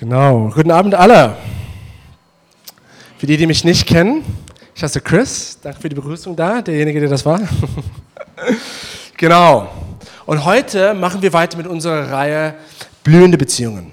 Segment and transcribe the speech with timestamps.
[0.00, 1.36] Genau, guten Abend alle.
[3.18, 4.24] Für die, die mich nicht kennen,
[4.74, 7.38] ich heiße Chris, danke für die Begrüßung da, derjenige, der das war.
[9.18, 9.70] genau,
[10.24, 12.54] und heute machen wir weiter mit unserer Reihe
[13.04, 13.92] Blühende Beziehungen.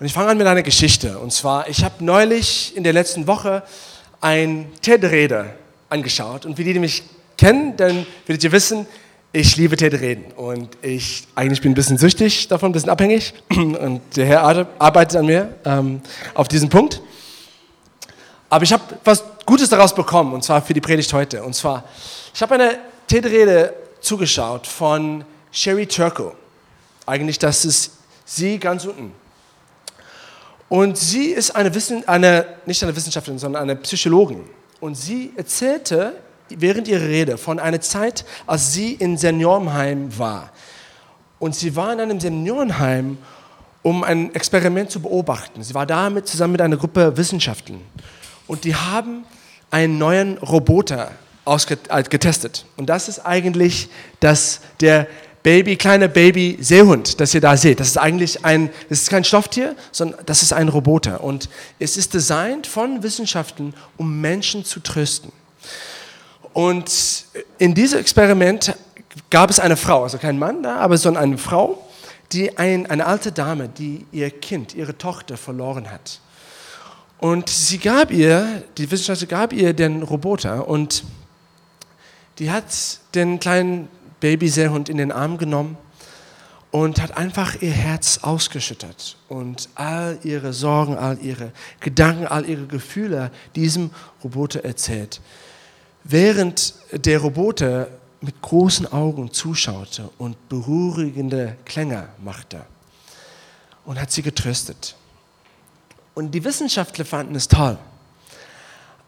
[0.00, 1.16] Und ich fange an mit einer Geschichte.
[1.16, 3.62] Und zwar, ich habe neulich in der letzten Woche
[4.20, 5.50] ein TED-Rede
[5.90, 6.44] angeschaut.
[6.44, 7.04] Und für die, die mich
[7.38, 8.88] kennen, dann werdet ihr wissen,
[9.34, 14.02] ich liebe TED-Reden und ich eigentlich bin ein bisschen süchtig davon, ein bisschen abhängig und
[14.14, 16.02] der Herr arbeitet an mir ähm,
[16.34, 17.00] auf diesen Punkt.
[18.50, 21.42] Aber ich habe was Gutes daraus bekommen und zwar für die Predigt heute.
[21.42, 21.84] Und zwar,
[22.34, 26.34] ich habe eine TED-Rede zugeschaut von Sherry Turko.
[27.06, 27.92] Eigentlich, das ist
[28.26, 29.12] sie ganz unten.
[30.68, 34.44] Und sie ist eine, Wissen, eine nicht eine Wissenschaftlerin, sondern eine Psychologin.
[34.80, 36.14] Und sie erzählte
[36.58, 40.50] während ihrer Rede von einer Zeit, als sie in Seniorenheim war.
[41.38, 43.18] Und sie war in einem Seniorenheim,
[43.82, 45.62] um ein Experiment zu beobachten.
[45.62, 47.76] Sie war da mit, zusammen mit einer Gruppe Wissenschaftler.
[48.46, 49.24] Und die haben
[49.70, 51.10] einen neuen Roboter
[51.44, 52.66] äh, getestet.
[52.76, 53.88] Und das ist eigentlich
[54.20, 55.08] das, der
[55.42, 57.80] Baby, kleine Baby Seehund, das ihr da seht.
[57.80, 61.24] Das ist eigentlich ein, das ist kein Stofftier, sondern das ist ein Roboter.
[61.24, 61.48] Und
[61.80, 65.32] es ist designt von Wissenschaftlern, um Menschen zu trösten.
[66.52, 67.24] Und
[67.58, 68.74] in diesem Experiment
[69.30, 71.86] gab es eine Frau, also kein Mann da, aber sondern eine Frau,
[72.32, 76.20] die ein, eine alte Dame, die ihr Kind, ihre Tochter verloren hat.
[77.18, 81.04] Und sie gab ihr, die Wissenschaftler gab ihr den Roboter und
[82.38, 82.64] die hat
[83.14, 83.88] den kleinen
[84.20, 85.76] Babyseehund in den Arm genommen
[86.70, 92.66] und hat einfach ihr Herz ausgeschüttet und all ihre Sorgen, all ihre Gedanken, all ihre
[92.66, 93.90] Gefühle diesem
[94.24, 95.20] Roboter erzählt
[96.04, 97.88] während der Roboter
[98.20, 102.64] mit großen Augen zuschaute und beruhigende Klänge machte
[103.84, 104.94] und hat sie getröstet.
[106.14, 107.78] Und die Wissenschaftler fanden es toll.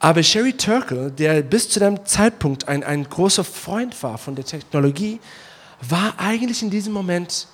[0.01, 4.45] Aber Sherry Turkle, der bis zu dem Zeitpunkt ein, ein großer Freund war von der
[4.45, 5.21] Technologie,
[5.81, 7.47] war eigentlich in diesem Moment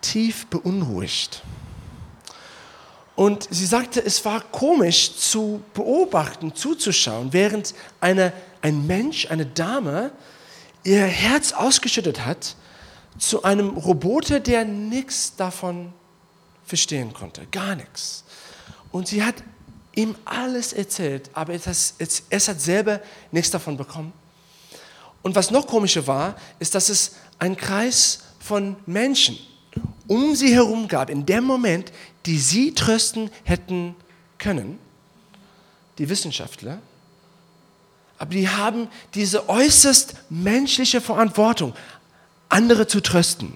[0.00, 1.42] tief beunruhigt.
[3.18, 10.12] Und sie sagte, es war komisch zu beobachten, zuzuschauen, während eine, ein Mensch, eine Dame,
[10.84, 12.54] ihr Herz ausgeschüttet hat
[13.18, 15.92] zu einem Roboter, der nichts davon
[16.64, 18.22] verstehen konnte, gar nichts.
[18.92, 19.34] Und sie hat
[19.96, 23.00] ihm alles erzählt, aber es, es, es hat selber
[23.32, 24.12] nichts davon bekommen.
[25.22, 29.36] Und was noch komischer war, ist, dass es ein Kreis von Menschen
[30.08, 31.92] um sie herum gab, in dem Moment,
[32.28, 33.96] die sie trösten hätten
[34.36, 34.78] können,
[35.96, 36.78] die Wissenschaftler,
[38.18, 41.74] aber die haben diese äußerst menschliche Verantwortung,
[42.50, 43.54] andere zu trösten.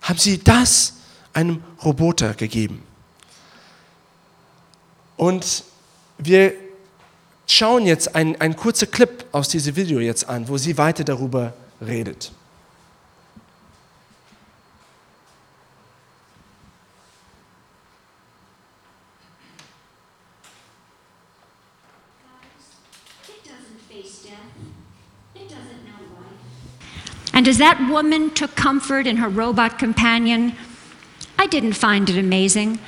[0.00, 0.94] Haben sie das
[1.34, 2.82] einem Roboter gegeben?
[5.18, 5.62] Und
[6.16, 6.54] wir
[7.46, 11.52] schauen jetzt einen, kurzen Clip aus diesem Video jetzt an, wo sie weiter darüber
[11.84, 12.32] redet.
[27.42, 30.54] And as that woman took comfort in her robot companion,
[31.36, 32.78] I didn't find it amazing.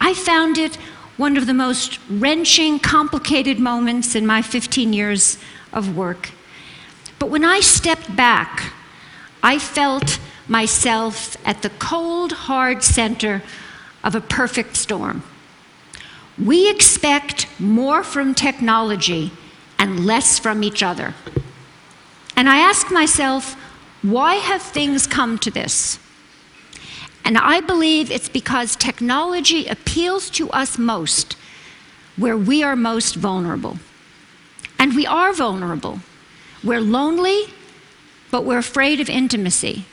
[0.00, 0.74] I found it
[1.16, 5.38] one of the most wrenching, complicated moments in my 15 years
[5.72, 6.30] of work.
[7.20, 8.72] But when I stepped back,
[9.44, 10.18] I felt
[10.48, 13.44] myself at the cold, hard center
[14.02, 15.22] of a perfect storm.
[16.36, 19.30] We expect more from technology
[19.78, 21.14] and less from each other.
[22.36, 23.56] And I ask myself,
[24.04, 25.98] why have things come to this?
[27.24, 31.38] And I believe it's because technology appeals to us most
[32.16, 33.78] where we are most vulnerable.
[34.78, 36.00] And we are vulnerable.
[36.62, 37.46] We're lonely,
[38.30, 39.86] but we're afraid of intimacy.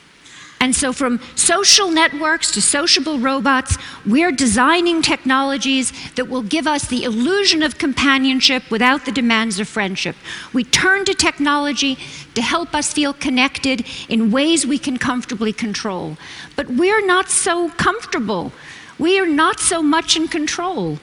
[0.62, 3.76] And so, from social networks to sociable robots,
[4.06, 9.66] we're designing technologies that will give us the illusion of companionship without the demands of
[9.66, 10.14] friendship.
[10.52, 11.98] We turn to technology
[12.36, 16.16] to help us feel connected in ways we can comfortably control.
[16.54, 18.52] But we're not so comfortable.
[19.00, 21.00] We are not so much in control.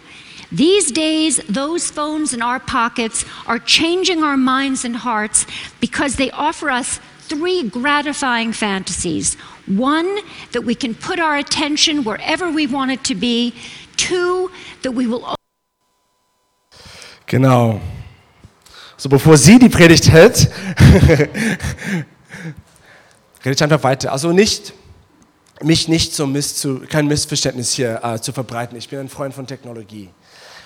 [0.54, 5.46] These days, those phones in our pockets are changing our minds and hearts
[5.82, 9.38] because they offer us three gratifying fantasies.
[9.68, 10.20] One,
[10.52, 13.54] that we can put our attention wherever we want it to be.
[13.96, 15.36] Two, that we will.
[17.28, 17.80] Genau.
[18.98, 20.50] So, bevor sie die Predigt hält,
[23.46, 24.12] rede ich einfach weiter.
[24.12, 24.74] Also nicht,
[25.62, 28.78] mich nicht so miss zu, kein Missverständnis hier äh, zu verbreiten.
[28.78, 30.10] Ich bin ein Freund von Technologie.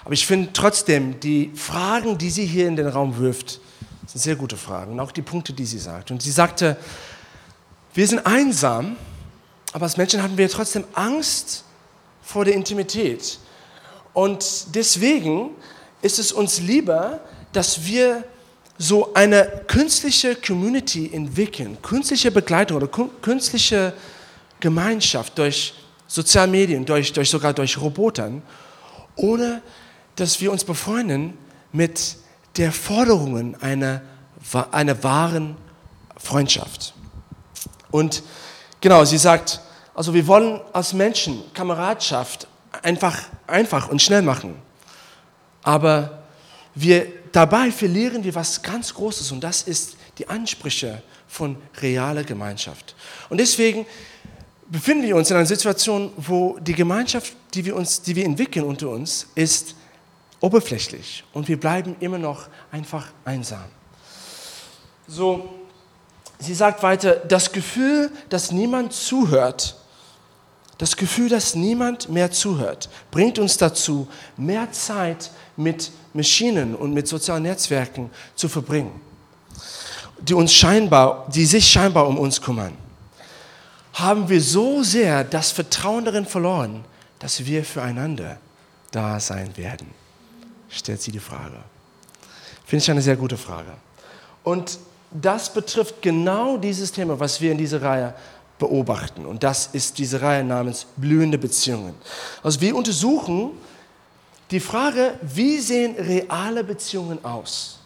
[0.05, 3.59] Aber ich finde trotzdem, die Fragen, die sie hier in den Raum wirft,
[4.07, 4.93] sind sehr gute Fragen.
[4.93, 6.11] Und auch die Punkte, die sie sagt.
[6.11, 6.77] Und sie sagte,
[7.93, 8.97] wir sind einsam,
[9.71, 11.63] aber als Menschen hatten wir trotzdem Angst
[12.21, 13.39] vor der Intimität.
[14.13, 15.51] Und deswegen
[16.01, 17.21] ist es uns lieber,
[17.51, 18.23] dass wir
[18.77, 23.93] so eine künstliche Community entwickeln, künstliche Begleitung oder künstliche
[24.59, 25.73] Gemeinschaft durch
[26.07, 28.41] Sozialmedien, durch, durch sogar durch Robotern,
[29.15, 29.61] ohne
[30.15, 31.37] dass wir uns befreunden
[31.71, 32.17] mit
[32.57, 34.01] der Forderungen einer,
[34.71, 35.57] einer wahren
[36.17, 36.93] Freundschaft.
[37.91, 38.23] Und
[38.81, 39.61] genau, sie sagt,
[39.93, 42.47] also wir wollen als Menschen Kameradschaft
[42.81, 43.17] einfach,
[43.47, 44.55] einfach und schnell machen.
[45.63, 46.23] Aber
[46.75, 52.95] wir, dabei verlieren wir was ganz Großes und das ist die Ansprüche von realer Gemeinschaft.
[53.29, 53.85] Und deswegen
[54.67, 58.65] befinden wir uns in einer Situation, wo die Gemeinschaft, die wir, uns, die wir entwickeln
[58.65, 59.75] unter uns, ist
[60.43, 63.63] oberflächlich und wir bleiben immer noch einfach einsam.
[65.07, 65.49] So,
[66.37, 69.77] sie sagt weiter, das Gefühl, dass niemand zuhört,
[70.77, 77.07] das Gefühl, dass niemand mehr zuhört, bringt uns dazu, mehr Zeit mit Maschinen und mit
[77.07, 78.99] sozialen Netzwerken zu verbringen,
[80.19, 82.77] die uns scheinbar, die sich scheinbar um uns kümmern.
[83.93, 86.83] Haben wir so sehr das Vertrauen darin verloren,
[87.19, 88.39] dass wir füreinander
[88.91, 90.02] da sein werden?
[90.73, 91.57] Stellt sie die Frage.
[92.65, 93.71] Finde ich eine sehr gute Frage.
[94.43, 94.79] Und
[95.11, 98.13] das betrifft genau dieses Thema, was wir in dieser Reihe
[98.57, 99.25] beobachten.
[99.25, 101.93] Und das ist diese Reihe namens blühende Beziehungen.
[102.41, 103.51] Also wir untersuchen
[104.51, 107.79] die Frage, wie sehen reale Beziehungen aus?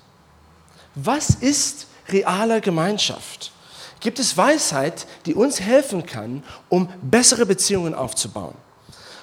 [0.95, 3.51] Was ist reale Gemeinschaft?
[3.99, 8.55] Gibt es Weisheit, die uns helfen kann, um bessere Beziehungen aufzubauen?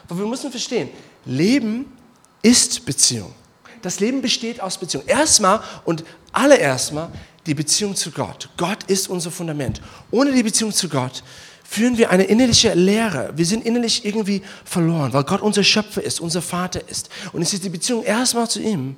[0.08, 0.90] Aber wir müssen verstehen,
[1.24, 1.96] Leben
[2.42, 3.32] ist Beziehung.
[3.84, 5.04] Das Leben besteht aus Beziehung.
[5.06, 7.10] Erstmal und allererstmal
[7.44, 8.48] die Beziehung zu Gott.
[8.56, 9.82] Gott ist unser Fundament.
[10.10, 11.22] Ohne die Beziehung zu Gott
[11.64, 13.34] führen wir eine innerliche Leere.
[13.36, 17.10] Wir sind innerlich irgendwie verloren, weil Gott unser Schöpfer ist, unser Vater ist.
[17.34, 18.96] Und es ist die Beziehung erstmal zu ihm,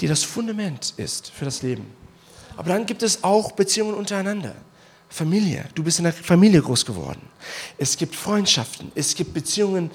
[0.00, 1.84] die das Fundament ist für das Leben.
[2.56, 4.54] Aber dann gibt es auch Beziehungen untereinander.
[5.10, 5.66] Familie.
[5.74, 7.20] Du bist in der Familie groß geworden.
[7.76, 8.92] Es gibt Freundschaften.
[8.94, 9.90] Es gibt Beziehungen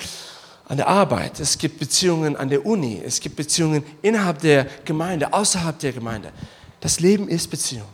[0.67, 5.31] an der Arbeit, es gibt Beziehungen an der Uni, es gibt Beziehungen innerhalb der Gemeinde,
[5.31, 6.31] außerhalb der Gemeinde.
[6.79, 7.87] Das Leben ist Beziehung.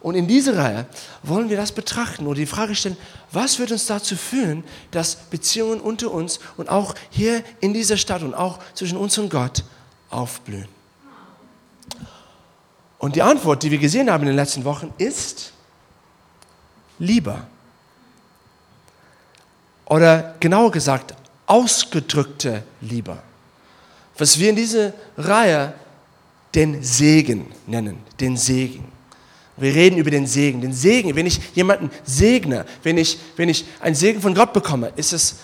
[0.00, 0.86] Und in dieser Reihe
[1.22, 2.96] wollen wir das betrachten und die Frage stellen,
[3.32, 8.22] was wird uns dazu führen, dass Beziehungen unter uns und auch hier in dieser Stadt
[8.22, 9.64] und auch zwischen uns und Gott
[10.08, 10.68] aufblühen?
[12.98, 15.52] Und die Antwort, die wir gesehen haben in den letzten Wochen, ist
[16.98, 17.46] lieber.
[19.84, 21.14] Oder genauer gesagt,
[21.48, 23.18] ausgedrückte Liebe.
[24.16, 25.72] Was wir in dieser Reihe
[26.54, 28.90] den Segen nennen, den Segen.
[29.56, 30.60] Wir reden über den Segen.
[30.60, 34.92] Den Segen, wenn ich jemanden segne, wenn ich, wenn ich einen Segen von Gott bekomme,
[34.96, 35.36] ist es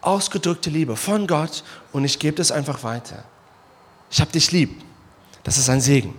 [0.00, 1.62] ausgedrückte Liebe von Gott
[1.92, 3.24] und ich gebe das einfach weiter.
[4.10, 4.82] Ich habe dich lieb.
[5.44, 6.14] Das ist ein Segen.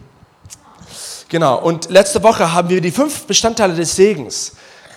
[1.30, 4.54] Genau, und letzte Woche haben wir die fünf Bestandteile des Segens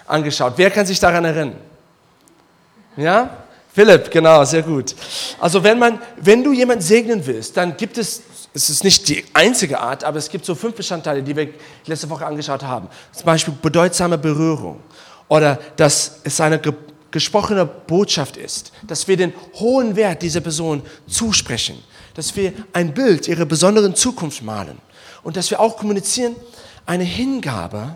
[0.06, 0.54] angeschaut.
[0.56, 1.56] Wer kann sich daran erinnern?
[2.96, 3.43] Ja?
[3.74, 4.94] Philipp, genau, sehr gut.
[5.40, 9.24] Also wenn, man, wenn du jemanden segnen willst, dann gibt es, es ist nicht die
[9.32, 11.48] einzige Art, aber es gibt so fünf Bestandteile, die wir
[11.86, 12.86] letzte Woche angeschaut haben.
[13.10, 14.80] Zum Beispiel bedeutsame Berührung
[15.26, 16.72] oder dass es eine ge
[17.10, 21.78] gesprochene Botschaft ist, dass wir den hohen Wert dieser Person zusprechen,
[22.14, 24.78] dass wir ein Bild ihrer besonderen Zukunft malen
[25.22, 26.34] und dass wir auch kommunizieren
[26.86, 27.94] eine Hingabe,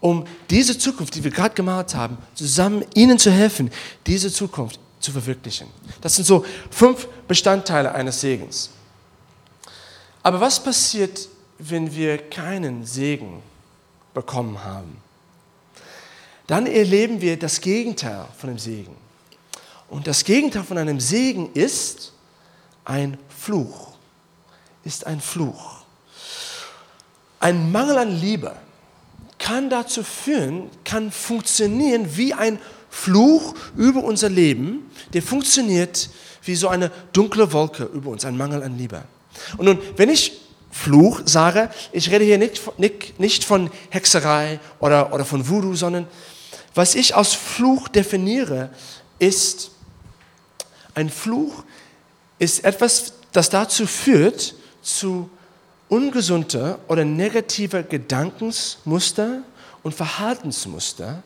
[0.00, 3.70] um diese Zukunft, die wir gerade gemalt haben, zusammen ihnen zu helfen,
[4.06, 5.68] diese Zukunft zu verwirklichen.
[6.00, 8.70] Das sind so fünf Bestandteile eines Segens.
[10.22, 13.42] Aber was passiert, wenn wir keinen Segen
[14.14, 14.96] bekommen haben?
[16.46, 18.96] Dann erleben wir das Gegenteil von dem Segen.
[19.88, 22.12] Und das Gegenteil von einem Segen ist
[22.84, 23.94] ein Fluch.
[24.84, 25.84] Ist ein Fluch.
[27.38, 28.56] Ein Mangel an Liebe
[29.38, 32.75] kann dazu führen, kann funktionieren wie ein Fluch
[33.76, 36.10] über unser Leben, der funktioniert
[36.42, 39.02] wie so eine dunkle Wolke über uns, ein Mangel an Liebe.
[39.56, 40.40] Und nun, wenn ich
[40.70, 46.06] Fluch sage, ich rede hier nicht, nicht, nicht von Hexerei oder, oder von Voodoo, sondern
[46.74, 48.70] was ich als Fluch definiere,
[49.18, 49.70] ist,
[50.94, 51.64] ein Fluch
[52.38, 55.30] ist etwas, das dazu führt, zu
[55.88, 59.42] ungesunder oder negativer Gedankensmuster
[59.82, 61.22] und Verhaltensmuster,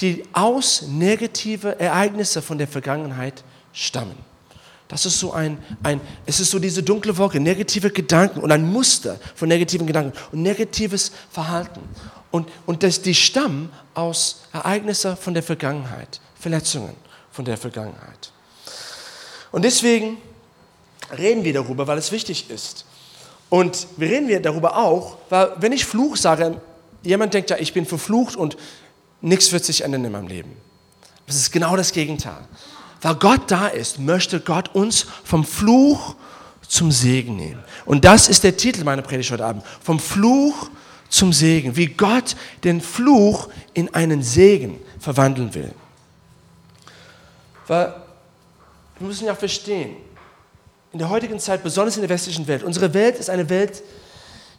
[0.00, 4.16] die aus negative Ereignisse von der Vergangenheit stammen.
[4.88, 8.70] Das ist so ein, ein, es ist so diese dunkle Wolke, negative Gedanken und ein
[8.70, 11.80] Muster von negativen Gedanken und negatives Verhalten.
[12.30, 16.94] Und, und das, die stammen aus Ereignissen von der Vergangenheit, Verletzungen
[17.32, 18.30] von der Vergangenheit.
[19.50, 20.18] Und deswegen
[21.16, 22.84] reden wir darüber, weil es wichtig ist.
[23.48, 26.60] Und wir reden wir darüber auch, weil wenn ich Fluch sage,
[27.02, 28.56] jemand denkt ja, ich bin verflucht und
[29.26, 30.56] nichts wird sich ändern in meinem Leben.
[31.26, 32.46] Das ist genau das Gegenteil.
[33.02, 36.14] Weil Gott da ist, möchte Gott uns vom Fluch
[36.66, 37.62] zum Segen nehmen.
[37.84, 39.64] Und das ist der Titel meiner Predigt heute Abend.
[39.82, 40.70] Vom Fluch
[41.08, 41.76] zum Segen.
[41.76, 45.72] Wie Gott den Fluch in einen Segen verwandeln will.
[47.66, 47.94] Weil
[48.98, 49.96] wir müssen ja verstehen,
[50.92, 53.82] in der heutigen Zeit, besonders in der westlichen Welt, unsere Welt ist eine Welt,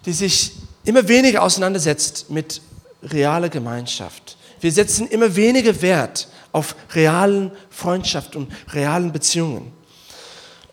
[0.05, 2.61] die sich immer weniger auseinandersetzt mit
[3.01, 4.36] realer Gemeinschaft.
[4.59, 9.71] Wir setzen immer weniger Wert auf realen Freundschaft und realen Beziehungen.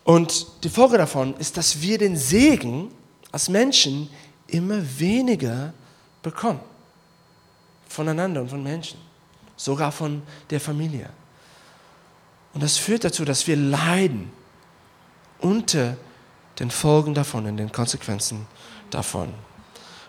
[0.03, 2.91] Und die Folge davon ist, dass wir den Segen
[3.31, 4.09] als Menschen
[4.47, 5.73] immer weniger
[6.21, 6.59] bekommen.
[7.87, 8.99] Voneinander und von Menschen.
[9.57, 11.09] Sogar von der Familie.
[12.53, 14.31] Und das führt dazu, dass wir leiden
[15.39, 15.97] unter
[16.59, 18.47] den Folgen davon und den Konsequenzen
[18.89, 19.33] davon.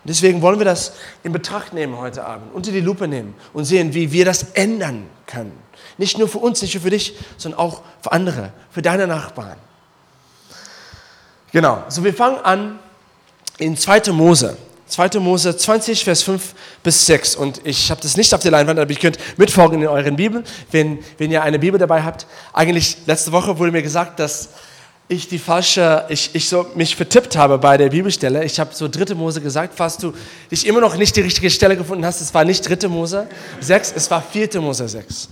[0.07, 3.65] Und deswegen wollen wir das in Betracht nehmen heute Abend, unter die Lupe nehmen und
[3.65, 5.51] sehen, wie wir das ändern können.
[5.97, 9.57] Nicht nur für uns, nicht nur für dich, sondern auch für andere, für deine Nachbarn.
[11.51, 12.79] Genau, so wir fangen an
[13.57, 14.13] in 2.
[14.13, 14.55] Mose.
[14.87, 15.19] 2.
[15.19, 17.35] Mose 20, Vers 5 bis 6.
[17.35, 20.45] Und ich habe das nicht auf der Leinwand, aber ihr könnt mitfolgen in euren Bibeln,
[20.71, 22.27] wenn, wenn ihr eine Bibel dabei habt.
[22.53, 24.51] Eigentlich letzte Woche wurde mir gesagt, dass
[25.09, 28.43] ich die falsche, ich, ich so mich vertippt habe bei der Bibelstelle.
[28.43, 30.13] Ich habe so dritte Mose gesagt, falls du
[30.51, 32.19] dich immer noch nicht die richtige Stelle gefunden hast.
[32.19, 33.27] Es war nicht dritte Mose
[33.61, 35.29] 6, es war vierte Mose 6.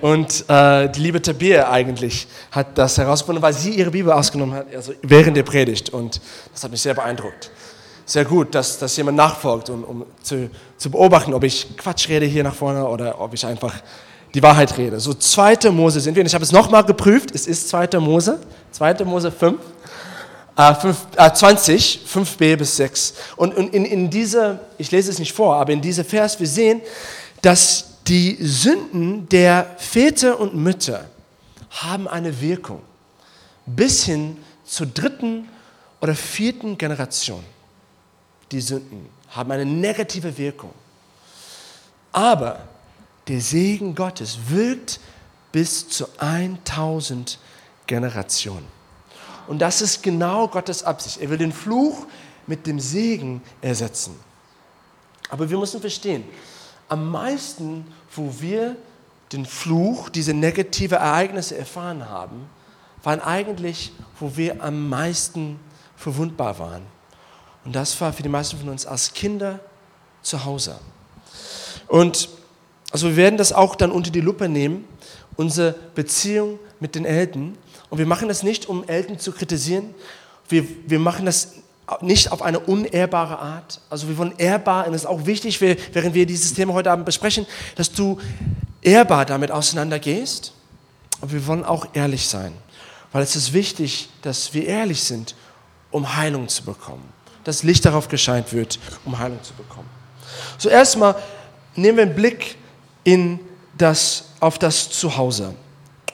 [0.00, 4.74] Und äh, die liebe Tabir eigentlich hat das herausgefunden, weil sie ihre Bibel ausgenommen hat,
[4.74, 5.90] also während der Predigt.
[5.90, 6.20] Und
[6.52, 7.50] das hat mich sehr beeindruckt.
[8.04, 12.26] Sehr gut, dass, dass jemand nachfolgt, um, um zu, zu beobachten, ob ich Quatsch rede
[12.26, 13.74] hier nach vorne oder ob ich einfach
[14.36, 15.00] die Wahrheit rede.
[15.00, 15.70] So 2.
[15.70, 16.20] Mose sind wir.
[16.20, 17.34] Und ich habe es nochmal geprüft.
[17.34, 17.98] Es ist 2.
[17.98, 18.38] Mose.
[18.72, 19.04] 2.
[19.04, 19.58] Mose 5.
[20.58, 23.14] Äh, 5 äh, 20, 5b bis 6.
[23.36, 26.46] Und, und in, in dieser, ich lese es nicht vor, aber in diesem Vers, wir
[26.46, 26.82] sehen,
[27.40, 31.06] dass die Sünden der Väter und Mütter
[31.70, 32.82] haben eine Wirkung
[33.64, 35.48] bis hin zur dritten
[36.02, 37.42] oder vierten Generation.
[38.52, 40.72] Die Sünden haben eine negative Wirkung.
[42.12, 42.60] Aber
[43.28, 45.00] der Segen Gottes wirkt
[45.52, 47.38] bis zu 1000
[47.86, 48.66] Generationen.
[49.46, 51.20] Und das ist genau Gottes Absicht.
[51.20, 52.06] Er will den Fluch
[52.46, 54.18] mit dem Segen ersetzen.
[55.28, 56.24] Aber wir müssen verstehen,
[56.88, 58.76] am meisten, wo wir
[59.32, 62.48] den Fluch, diese negative Ereignisse erfahren haben,
[63.02, 65.58] waren eigentlich, wo wir am meisten
[65.96, 66.82] verwundbar waren.
[67.64, 69.58] Und das war für die meisten von uns als Kinder
[70.22, 70.78] zu Hause.
[71.88, 72.28] Und
[72.96, 74.86] also wir werden das auch dann unter die Lupe nehmen,
[75.36, 77.58] unsere Beziehung mit den Eltern.
[77.90, 79.94] Und wir machen das nicht, um Eltern zu kritisieren.
[80.48, 81.56] Wir, wir machen das
[82.00, 83.82] nicht auf eine unehrbare Art.
[83.90, 87.04] Also wir wollen ehrbar, und es ist auch wichtig, während wir dieses Thema heute Abend
[87.04, 88.18] besprechen, dass du
[88.80, 90.54] ehrbar damit auseinandergehst.
[91.20, 92.54] Aber wir wollen auch ehrlich sein,
[93.12, 95.34] weil es ist wichtig, dass wir ehrlich sind,
[95.90, 97.06] um Heilung zu bekommen.
[97.44, 99.90] Dass Licht darauf gescheint wird, um Heilung zu bekommen.
[100.56, 101.14] So erstmal
[101.74, 102.56] nehmen wir einen Blick
[103.06, 103.38] in
[103.78, 105.54] das, auf das Zuhause.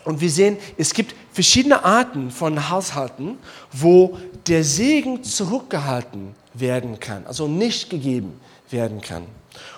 [0.05, 3.39] Und wir sehen, es gibt verschiedene Arten von Haushalten,
[3.73, 9.25] wo der Segen zurückgehalten werden kann, also nicht gegeben werden kann.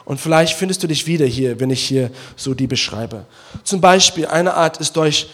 [0.04, 3.26] Und vielleicht findest du dich wieder hier, wenn ich hier so die beschreibe.
[3.62, 5.30] Zum Beispiel, eine Art ist durch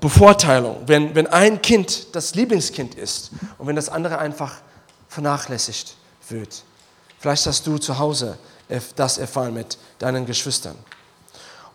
[0.00, 4.56] Bevorteilung, wenn, wenn ein Kind das Lieblingskind ist und wenn das andere einfach
[5.08, 5.96] vernachlässigt
[6.28, 6.64] wird.
[7.18, 8.36] Vielleicht hast du zu Hause
[8.96, 10.76] das erfahren mit deinen Geschwistern.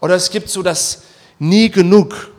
[0.01, 1.03] Oder es gibt so das
[1.39, 2.31] Nie genug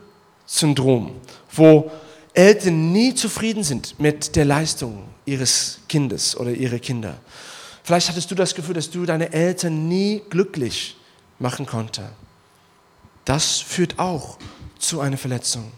[0.45, 1.15] Syndrom,
[1.53, 1.89] wo
[2.33, 7.17] Eltern nie zufrieden sind mit der Leistung ihres Kindes oder ihrer Kinder.
[7.83, 10.95] Vielleicht hattest du das Gefühl, dass du deine Eltern nie glücklich
[11.39, 12.09] machen konnte.
[13.25, 14.37] Das führt auch
[14.77, 15.71] zu einer Verletzung.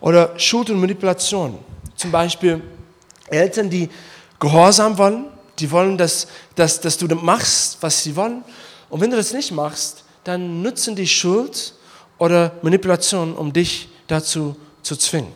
[0.00, 1.58] Oder Schuld und Manipulation.
[1.94, 2.60] Zum Beispiel
[3.28, 3.88] Eltern, die
[4.40, 5.26] Gehorsam wollen,
[5.58, 8.44] die wollen, dass, dass, dass du machst, was sie wollen.
[8.90, 11.72] Und wenn du das nicht machst, dann nutzen die Schuld
[12.18, 15.32] oder Manipulation, um dich dazu zu zwingen.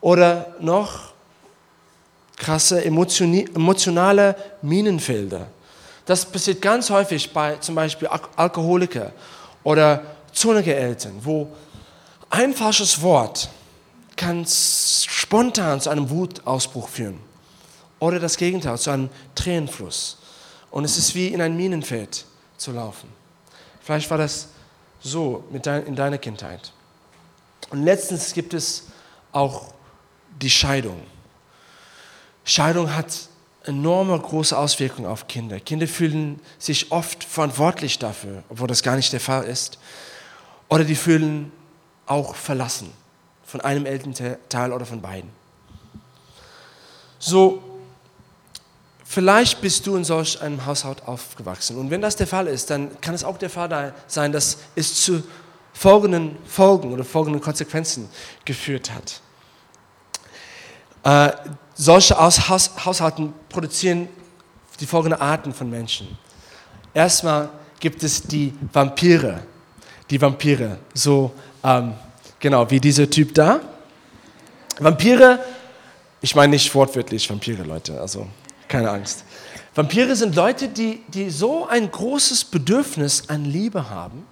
[0.00, 1.12] Oder noch
[2.36, 5.46] krasse emotionale Minenfelder.
[6.06, 9.12] Das passiert ganz häufig bei zum Beispiel Alkoholiker
[9.62, 10.02] oder
[10.32, 11.46] zornige Eltern, wo
[12.30, 13.48] ein falsches Wort
[14.16, 17.20] kann spontan zu einem Wutausbruch führen
[18.00, 20.18] oder das Gegenteil, zu einem Tränenfluss.
[20.72, 22.24] Und es ist wie in ein Minenfeld
[22.56, 23.21] zu laufen.
[23.82, 24.48] Vielleicht war das
[25.00, 26.72] so in deiner Kindheit.
[27.70, 28.84] Und letztens gibt es
[29.32, 29.72] auch
[30.40, 31.02] die Scheidung.
[32.44, 33.28] Scheidung hat
[33.64, 35.60] enorme große Auswirkungen auf Kinder.
[35.60, 39.78] Kinder fühlen sich oft verantwortlich dafür, obwohl das gar nicht der Fall ist.
[40.68, 41.52] Oder die fühlen
[42.06, 42.92] auch verlassen
[43.44, 45.30] von einem Elternteil oder von beiden.
[47.18, 47.62] So,
[49.12, 51.76] vielleicht bist du in solch einem Haushalt aufgewachsen.
[51.76, 55.02] Und wenn das der Fall ist, dann kann es auch der Fall sein, dass es
[55.02, 55.22] zu
[55.74, 58.08] folgenden Folgen oder folgenden Konsequenzen
[58.46, 59.20] geführt hat.
[61.04, 61.36] Äh,
[61.74, 64.08] solche Haus Haushalten produzieren
[64.80, 66.16] die folgenden Arten von Menschen.
[66.94, 67.50] Erstmal
[67.80, 69.42] gibt es die Vampire.
[70.08, 71.94] Die Vampire, so ähm,
[72.38, 73.60] genau wie dieser Typ da.
[74.78, 75.38] Vampire,
[76.22, 78.26] ich meine nicht wortwörtlich Vampire, Leute, also
[78.72, 79.24] keine Angst.
[79.74, 84.26] Vampire sind Leute, die, die so ein großes Bedürfnis an Liebe haben,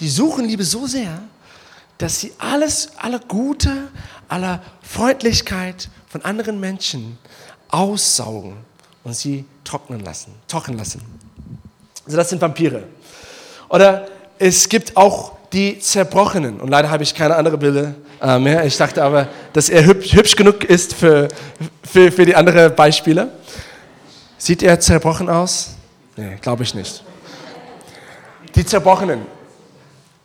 [0.00, 1.22] die suchen Liebe so sehr,
[1.98, 3.88] dass sie alles, alle Gute,
[4.28, 7.16] aller Freundlichkeit von anderen Menschen
[7.68, 8.56] aussaugen
[9.04, 11.00] und sie trocknen lassen, trocken lassen.
[12.04, 12.84] Also das sind Vampire.
[13.68, 14.08] Oder
[14.38, 16.60] es gibt auch die Zerbrochenen.
[16.60, 18.64] Und leider habe ich keine andere Bilder äh, mehr.
[18.64, 21.28] Ich dachte aber, dass er hübsch, hübsch genug ist für,
[21.82, 23.30] für, für die anderen Beispiele.
[24.44, 25.70] Sieht er zerbrochen aus?
[26.18, 27.02] Nee, glaube ich nicht.
[28.54, 29.22] Die Zerbrochenen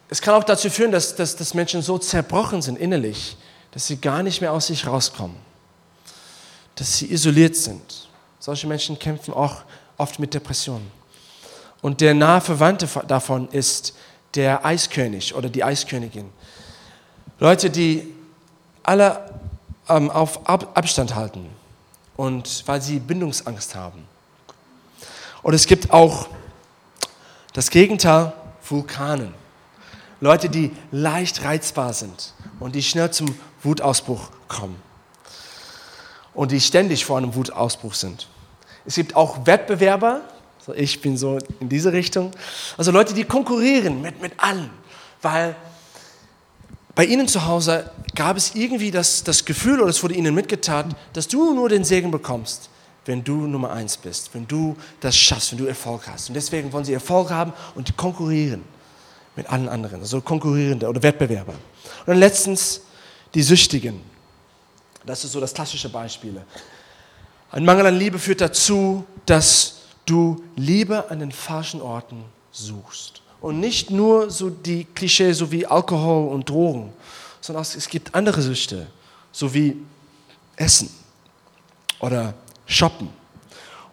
[0.10, 3.38] es kann auch dazu führen, dass, dass, dass Menschen so zerbrochen sind innerlich,
[3.72, 5.38] dass sie gar nicht mehr aus sich rauskommen,
[6.76, 8.10] dass sie isoliert sind.
[8.40, 9.62] Solche Menschen kämpfen auch
[9.98, 10.92] oft mit Depressionen.
[11.82, 13.96] Und der nahe Verwandte davon ist
[14.36, 16.30] der Eiskönig oder die Eiskönigin.
[17.40, 18.14] Leute, die
[18.84, 19.32] alle
[19.88, 21.48] ähm, auf Ab Abstand halten
[22.18, 24.09] und weil sie Bindungsangst haben.
[25.42, 26.28] Und es gibt auch
[27.54, 28.34] das Gegenteil,
[28.68, 29.34] Vulkanen.
[30.22, 34.76] Leute, die leicht reizbar sind und die schnell zum Wutausbruch kommen.
[36.34, 38.28] Und die ständig vor einem Wutausbruch sind.
[38.86, 40.22] Es gibt auch Wettbewerber,
[40.76, 42.32] ich bin so in diese Richtung,
[42.78, 44.70] also Leute, die konkurrieren mit, mit allen,
[45.22, 45.56] weil
[46.96, 50.88] bei ihnen zu Hause gab es irgendwie das, das Gefühl oder es wurde ihnen mitgeteilt,
[51.14, 52.70] dass du nur den Segen bekommst,
[53.06, 56.30] wenn du Nummer eins bist, wenn du das schaffst, wenn du Erfolg hast.
[56.30, 58.64] Und deswegen wollen sie Erfolg haben und konkurrieren
[59.36, 61.54] mit allen anderen, also konkurrierende oder Wettbewerber.
[61.54, 62.82] Und dann letztens
[63.34, 64.02] die Süchtigen.
[65.06, 66.42] Das ist so das klassische Beispiel.
[67.52, 73.22] Ein Mangel an Liebe führt dazu, dass du Liebe an den falschen Orten suchst.
[73.42, 76.92] Und nicht nur so die Klischees, so wie Alkohol und Drogen,
[77.40, 78.88] sondern es gibt andere Süchte,
[79.32, 79.78] so wie
[80.58, 80.90] Essen
[82.00, 82.34] oder
[82.70, 83.10] Shoppen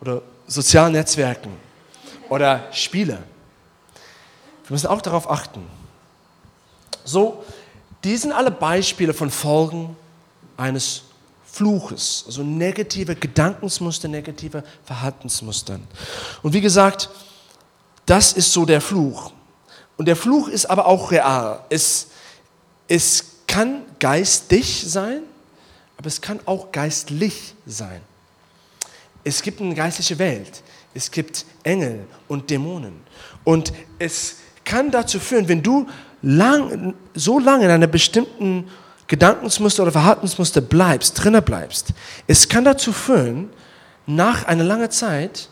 [0.01, 1.51] oder sozialen Netzwerken
[2.29, 3.19] oder Spiele.
[4.65, 5.67] Wir müssen auch darauf achten.
[7.05, 7.45] So,
[8.05, 9.97] die sind alle Beispiele von Folgen
[10.57, 11.03] eines
[11.45, 15.81] Fluches, also negative Gedankensmuster, negative Verhaltensmuster.
[16.43, 17.09] Und wie gesagt,
[18.05, 19.33] das ist so der Fluch.
[19.97, 21.61] Und der Fluch ist aber auch real.
[21.71, 22.09] Es,
[22.89, 25.23] es kann geistig sein,
[25.97, 28.03] aber es kann auch geistlich sein.
[29.27, 30.63] Es gibt eine geistliche Welt.
[30.95, 33.01] Es gibt Engel und Dämonen.
[33.43, 35.89] Und es kann dazu führen, wenn du
[36.23, 38.71] lang, so lange in einer bestimmten
[39.09, 41.89] Gedankensmuster oder Verhaltensmuster bleibst, drinnen bleibst,
[42.29, 43.51] es kann dazu führen,
[44.07, 45.49] nach einer langen Zeit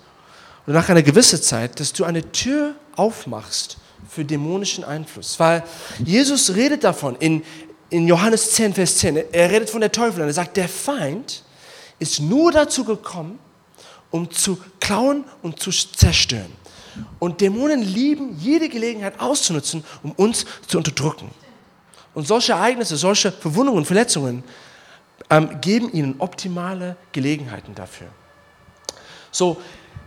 [0.69, 5.41] oder nach einer gewissen Zeit, dass du eine Tür aufmachst für dämonischen Einfluss.
[5.41, 5.65] Weil
[6.05, 7.43] Jesus redet davon in,
[7.91, 9.17] in Johannes 10, Vers 10.
[9.33, 11.43] Er redet von der Teufel und er sagt, der Feind
[11.99, 13.41] ist nur dazu gekommen,
[14.15, 16.53] um zu klauen und zu zerstören.
[17.19, 21.33] Und Dämonen lieben jede Gelegenheit auszunutzen, um uns zu unterdrücken.
[22.15, 24.45] Und solche Ereignisse, solche Verwundungen, Verletzungen
[25.31, 28.07] ähm, geben ihnen optimale Gelegenheiten dafür.
[29.33, 29.61] So,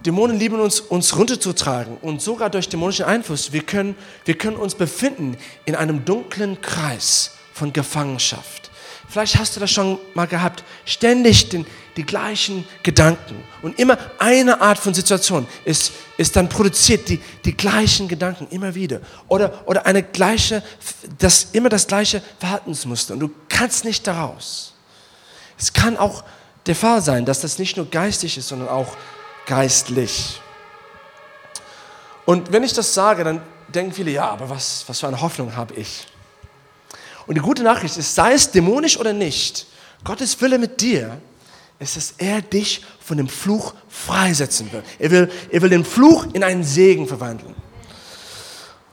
[0.05, 3.93] Dämonen lieben uns, uns runterzutragen und sogar durch dämonischen Einfluss, wir können,
[4.23, 8.71] wir können uns befinden in einem dunklen Kreis von Gefangenschaft.
[9.09, 11.65] Vielleicht hast du das schon mal gehabt, ständig den,
[11.97, 13.43] die gleichen Gedanken.
[13.61, 18.75] Und immer eine Art von Situation ist, ist dann produziert, die, die gleichen Gedanken immer
[18.75, 19.01] wieder.
[19.27, 20.63] Oder, oder eine gleiche,
[21.17, 23.15] das, immer das gleiche Verhaltensmuster.
[23.15, 24.73] Und du kannst nicht daraus.
[25.57, 26.23] Es kann auch
[26.67, 28.95] der Fall sein, dass das nicht nur geistig ist, sondern auch
[29.47, 30.39] geistlich.
[32.25, 33.41] Und wenn ich das sage, dann
[33.73, 36.05] denken viele, ja, aber was, was für eine Hoffnung habe ich?
[37.25, 39.65] Und die gute Nachricht ist, sei es dämonisch oder nicht,
[40.03, 41.19] Gottes Wille mit dir
[41.79, 44.85] ist, dass er dich von dem Fluch freisetzen wird.
[44.99, 47.55] Er will, er will den Fluch in einen Segen verwandeln.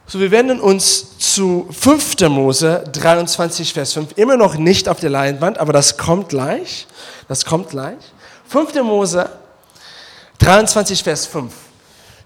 [0.07, 2.21] So, wir wenden uns zu 5.
[2.29, 4.11] Mose 23, Vers 5.
[4.17, 6.87] Immer noch nicht auf der Leinwand, aber das kommt gleich.
[7.27, 7.97] Das kommt gleich.
[8.49, 8.75] 5.
[8.83, 9.31] Mose
[10.39, 11.53] 23, Vers 5.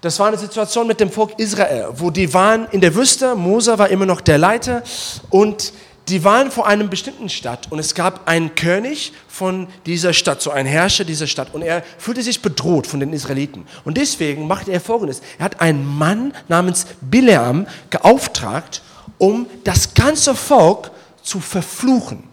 [0.01, 3.35] Das war eine Situation mit dem Volk Israel, wo die waren in der Wüste.
[3.35, 4.83] Mose war immer noch der Leiter
[5.29, 5.73] und
[6.09, 10.51] die waren vor einem bestimmten Stadt und es gab einen König von dieser Stadt, so
[10.51, 13.65] ein Herrscher dieser Stadt und er fühlte sich bedroht von den Israeliten.
[13.85, 15.21] Und deswegen machte er Folgendes.
[15.37, 18.81] Er hat einen Mann namens Bileam beauftragt,
[19.17, 20.91] um das ganze Volk
[21.21, 22.23] zu verfluchen.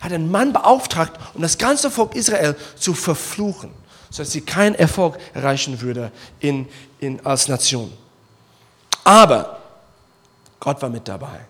[0.00, 3.70] Er hat einen Mann beauftragt, um das ganze Volk Israel zu verfluchen,
[4.10, 6.68] sodass sie keinen Erfolg erreichen würde in,
[7.00, 7.92] in, als Nation.
[9.04, 9.60] Aber
[10.60, 11.40] Gott war mit dabei.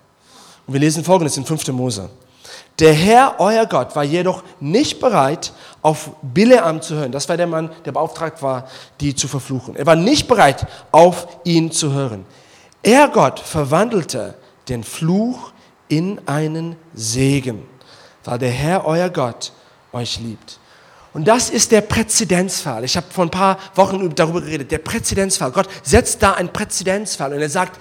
[0.66, 1.68] Und wir lesen folgendes in 5.
[1.68, 2.11] Mose.
[2.79, 7.12] Der Herr, euer Gott, war jedoch nicht bereit, auf Bileam zu hören.
[7.12, 8.68] Das war der Mann, der beauftragt war,
[9.00, 9.76] die zu verfluchen.
[9.76, 12.26] Er war nicht bereit, auf ihn zu hören.
[12.83, 14.35] Er, Gott, verwandelte
[14.68, 15.52] den Fluch
[15.88, 17.62] in einen Segen,
[18.24, 19.52] weil der Herr, euer Gott,
[19.92, 20.59] euch liebt.
[21.14, 22.85] Und das ist der Präzedenzfall.
[22.85, 24.70] Ich habe vor ein paar Wochen darüber geredet.
[24.70, 25.50] Der Präzedenzfall.
[25.50, 27.81] Gott setzt da einen Präzedenzfall und er sagt,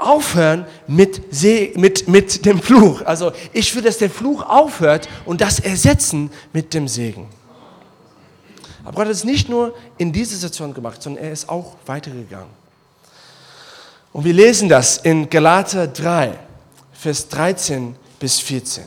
[0.00, 1.32] aufhören mit,
[1.76, 3.02] mit, mit dem Fluch.
[3.02, 7.28] Also ich will, dass der Fluch aufhört und das ersetzen mit dem Segen.
[8.82, 12.48] Aber Gott hat es nicht nur in dieser Situation gemacht, sondern er ist auch weitergegangen.
[14.12, 16.38] Und wir lesen das in Galater 3,
[16.92, 18.84] Vers 13 bis 14.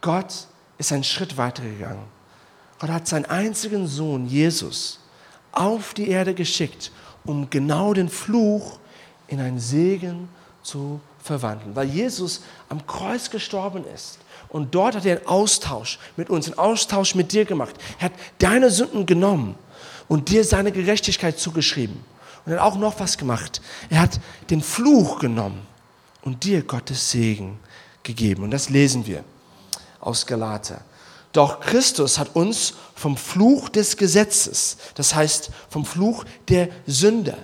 [0.00, 0.32] Gott
[0.78, 2.04] ist einen Schritt weitergegangen.
[2.78, 4.98] Gott hat seinen einzigen Sohn, Jesus,
[5.52, 6.90] auf die Erde geschickt,
[7.24, 8.78] um genau den Fluch
[9.30, 10.28] in einen Segen
[10.62, 11.74] zu verwandeln.
[11.74, 14.18] Weil Jesus am Kreuz gestorben ist.
[14.48, 17.76] Und dort hat er einen Austausch mit uns, einen Austausch mit dir gemacht.
[17.98, 19.54] Er hat deine Sünden genommen
[20.08, 22.04] und dir seine Gerechtigkeit zugeschrieben.
[22.44, 23.62] Und er hat auch noch was gemacht.
[23.88, 25.62] Er hat den Fluch genommen
[26.22, 27.58] und dir Gottes Segen
[28.02, 28.42] gegeben.
[28.42, 29.24] Und das lesen wir
[30.00, 30.82] aus Galater.
[31.32, 37.36] Doch Christus hat uns vom Fluch des Gesetzes, das heißt vom Fluch der Sünde,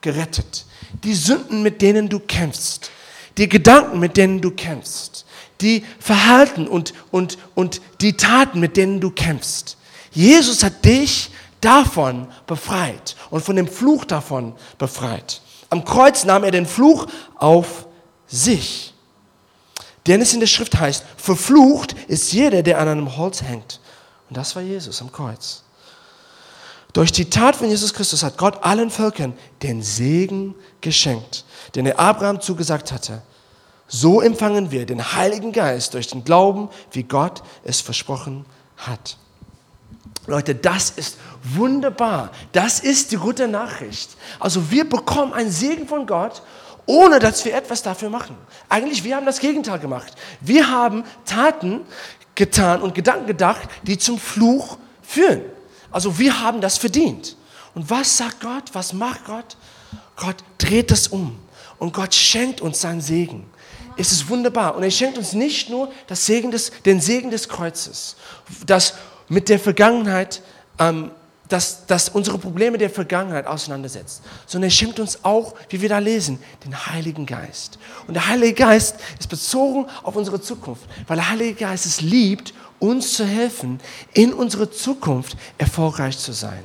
[0.00, 0.66] gerettet.
[1.04, 2.90] Die Sünden, mit denen du kämpfst,
[3.36, 5.24] die Gedanken, mit denen du kämpfst,
[5.60, 9.76] die Verhalten und, und, und die Taten, mit denen du kämpfst.
[10.12, 15.40] Jesus hat dich davon befreit und von dem Fluch davon befreit.
[15.70, 17.86] Am Kreuz nahm er den Fluch auf
[18.26, 18.94] sich.
[20.06, 23.80] Denn es in der Schrift heißt, verflucht ist jeder, der an einem Holz hängt.
[24.28, 25.62] Und das war Jesus am Kreuz.
[26.98, 29.32] Durch die Tat von Jesus Christus hat Gott allen Völkern
[29.62, 31.44] den Segen geschenkt,
[31.76, 33.22] den er Abraham zugesagt hatte.
[33.86, 39.16] So empfangen wir den Heiligen Geist durch den Glauben, wie Gott es versprochen hat.
[40.26, 42.32] Leute, das ist wunderbar.
[42.50, 44.16] Das ist die gute Nachricht.
[44.40, 46.42] Also wir bekommen einen Segen von Gott,
[46.84, 48.34] ohne dass wir etwas dafür machen.
[48.68, 50.14] Eigentlich, wir haben das Gegenteil gemacht.
[50.40, 51.82] Wir haben Taten
[52.34, 55.42] getan und Gedanken gedacht, die zum Fluch führen.
[55.90, 57.36] Also wir haben das verdient.
[57.74, 58.64] Und was sagt Gott?
[58.72, 59.56] Was macht Gott?
[60.16, 61.38] Gott dreht das um
[61.78, 63.46] und Gott schenkt uns seinen Segen.
[63.96, 64.76] Es ist wunderbar.
[64.76, 68.16] Und er schenkt uns nicht nur das Segen des, den Segen des Kreuzes,
[68.66, 68.94] das
[69.28, 70.42] mit der Vergangenheit,
[70.78, 71.10] ähm,
[71.48, 75.98] das, das unsere Probleme der Vergangenheit auseinandersetzt, sondern er schenkt uns auch, wie wir da
[75.98, 77.78] lesen, den Heiligen Geist.
[78.06, 82.52] Und der Heilige Geist ist bezogen auf unsere Zukunft, weil der Heilige Geist es liebt,
[82.78, 83.80] uns zu helfen,
[84.12, 86.62] in unserer Zukunft erfolgreich zu sein.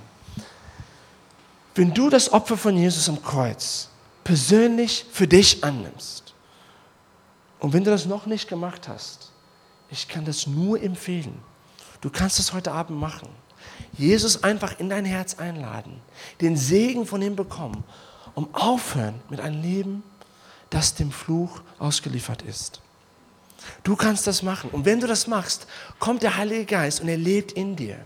[1.76, 3.90] Wenn du das Opfer von Jesus am Kreuz
[4.24, 6.34] persönlich für dich annimmst
[7.60, 9.32] und wenn du das noch nicht gemacht hast,
[9.90, 11.40] ich kann das nur empfehlen.
[12.02, 13.30] Du kannst das heute Abend machen.
[13.98, 16.02] Jesus einfach in dein Herz einladen,
[16.42, 17.84] den Segen von ihm bekommen,
[18.36, 20.04] um aufhören mit einem Leben,
[20.70, 22.82] das dem Fluch ausgeliefert ist.
[23.84, 24.70] Du kannst das machen.
[24.72, 25.68] Und wenn du das machst,
[26.00, 27.98] kommt der Heilige Geist und er lebt in dir.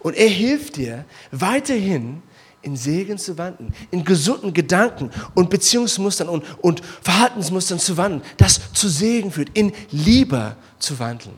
[0.00, 2.22] Und er hilft dir weiterhin
[2.62, 8.60] in Segen zu wandeln, in gesunden Gedanken und Beziehungsmustern und, und Verhaltensmustern zu wandeln, das
[8.72, 11.34] zu Segen führt, in Liebe zu wandeln.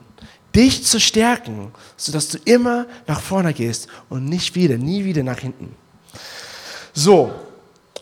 [0.54, 5.38] Dich zu stärken, sodass du immer nach vorne gehst und nicht wieder, nie wieder nach
[5.38, 5.76] hinten.
[6.92, 7.30] So,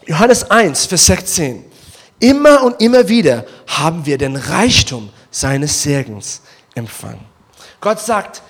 [0.06, 1.64] Johannes 1, Vers 16.
[2.20, 6.42] Immer und immer wieder haben wir den Reichtum seines Segens
[6.74, 7.24] empfangen.
[7.80, 8.42] Gott sagt,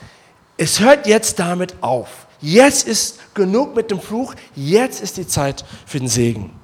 [0.57, 2.27] es hört jetzt damit auf.
[2.41, 6.59] Jetzt ist genug mit dem Fluch, jetzt ist die Zeit für den Segen.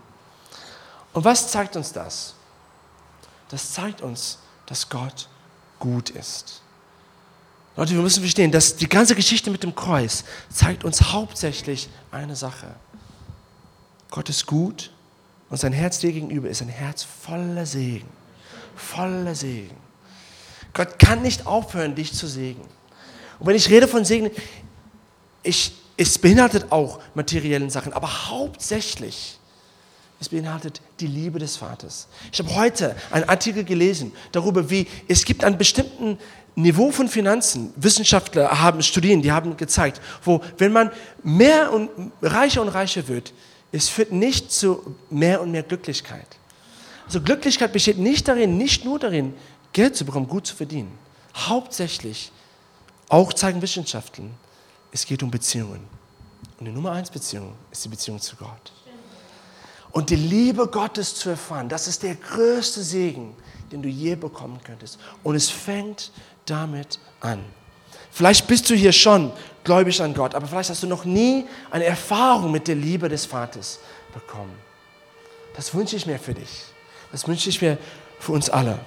[1.13, 2.35] Und was zeigt uns das?
[3.49, 5.29] Das zeigt uns, dass Gott
[5.79, 6.63] gut ist.
[7.77, 12.37] Leute, wir müssen verstehen, dass die ganze Geschichte mit dem Kreuz zeigt uns hauptsächlich eine
[12.37, 12.75] Sache.
[14.11, 14.93] Gott ist gut
[15.51, 18.09] und sein Herz dir gegenüber ist ein Herz voller Segen.
[18.77, 19.77] Voller Segen.
[20.75, 22.69] Gott kann nicht aufhören, dich zu segnen.
[23.39, 24.31] Und wenn ich rede von Segen,
[25.43, 29.39] ich, es beinhaltet auch materiellen Sachen, aber hauptsächlich
[30.21, 32.09] es beinhaltet die Liebe des Vaters.
[32.33, 36.19] Ich habe heute einen Artikel gelesen darüber, wie es gibt einen bestimmten
[36.55, 37.75] Niveau von Finanzen.
[37.77, 40.91] Wissenschaftler haben studieren, die haben gezeigt, wo wenn man
[41.23, 41.91] mehr und
[42.23, 43.35] reicher und reicher wird,
[43.71, 46.29] es führt nicht zu mehr und mehr Glücklichkeit.
[47.07, 49.35] Also Glücklichkeit besteht nicht darin, nicht nur darin,
[49.75, 50.97] Geld zu bekommen, gut zu verdienen.
[51.37, 52.33] Hauptsächlich,
[53.09, 54.33] auch zeigen Wissenschaften,
[54.93, 55.87] es geht um Beziehungen.
[56.59, 58.73] Und die Nummer eins Beziehung ist die Beziehung zu Gott.
[59.91, 63.35] Und die Liebe Gottes zu erfahren, das ist der größte Segen,
[63.71, 64.99] den du je bekommen könntest.
[65.23, 66.13] Und es fängt
[66.47, 67.45] damit an.
[68.11, 69.33] Vielleicht bist du hier schon
[69.65, 73.27] gläubig an Gott, aber vielleicht hast du noch nie eine Erfahrung mit der Liebe des
[73.27, 73.81] Vaters
[74.13, 74.55] bekommen.
[75.57, 76.65] Das wünsche ich mir für dich.
[77.11, 77.77] Das wünsche ich mir
[78.21, 78.79] für uns alle.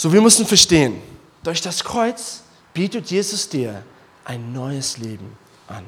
[0.00, 1.02] So, wir müssen verstehen,
[1.42, 2.40] durch das Kreuz
[2.72, 3.82] bietet Jesus dir
[4.24, 5.36] ein neues Leben
[5.68, 5.84] an.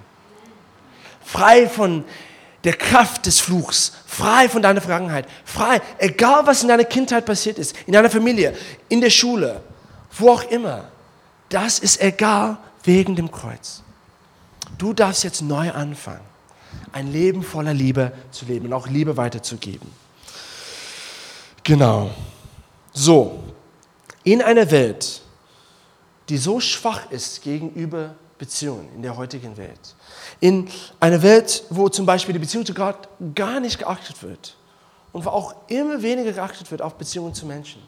[1.25, 2.05] Frei von
[2.63, 7.59] der Kraft des Fluchs, frei von deiner Vergangenheit, frei, egal was in deiner Kindheit passiert
[7.59, 8.55] ist, in deiner Familie,
[8.91, 9.63] in der Schule,
[10.19, 10.91] wo auch immer.
[11.49, 13.83] Das ist egal wegen dem Kreuz.
[14.77, 16.21] Du darfst jetzt neu anfangen,
[16.93, 19.91] ein Leben voller Liebe zu leben und auch Liebe weiterzugeben.
[21.65, 22.11] Genau.
[22.93, 23.43] So,
[24.25, 25.23] in einer Welt,
[26.29, 29.95] die so schwach ist gegenüber Beziehungen in der heutigen Welt,
[30.41, 30.69] in
[31.01, 34.57] einer Welt, wo zum Beispiel die Beziehung zu Gott gar nicht geachtet wird
[35.13, 37.83] und wo auch immer weniger geachtet wird auf Beziehungen zu Menschen,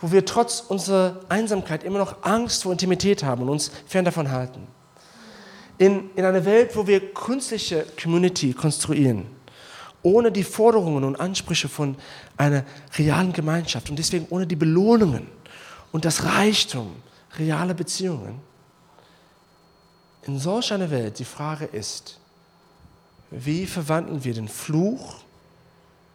[0.00, 4.30] wo wir trotz unserer Einsamkeit immer noch Angst vor Intimität haben und uns fern davon
[4.30, 4.66] halten.
[5.78, 9.26] In, in einer Welt, wo wir künstliche Community konstruieren,
[10.02, 11.96] ohne die Forderungen und Ansprüche von
[12.36, 12.64] einer
[12.96, 15.35] realen Gemeinschaft und deswegen ohne die Belohnungen
[15.96, 16.94] und das Reichtum
[17.38, 18.38] realer Beziehungen,
[20.24, 22.18] in solch einer Welt die Frage ist,
[23.30, 25.14] wie verwandeln wir den Fluch